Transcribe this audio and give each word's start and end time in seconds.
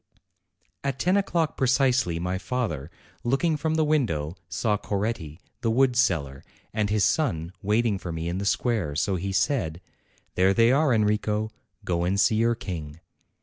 At 0.83 0.97
ten 0.97 1.15
o'clock 1.15 1.57
precisely 1.57 2.17
my 2.17 2.39
father, 2.39 2.89
looking 3.23 3.55
from 3.55 3.75
the 3.75 3.83
window, 3.83 4.35
saw 4.49 4.75
Coretti, 4.75 5.39
the 5.61 5.69
wood 5.69 5.95
seller, 5.95 6.43
and 6.73 6.89
his 6.89 7.05
son 7.05 7.53
waiting 7.61 7.99
for 7.99 8.11
me 8.11 8.27
in 8.27 8.39
the 8.39 8.45
square. 8.45 8.95
So 8.95 9.15
he 9.15 9.31
said: 9.31 9.79
'There 10.33 10.55
they 10.55 10.71
are, 10.71 10.91
Enrico; 10.91 11.51
go 11.85 12.03
and 12.03 12.19
see 12.19 12.37
your 12.37 12.55
King." 12.55 12.99